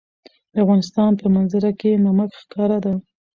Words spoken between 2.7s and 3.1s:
ده.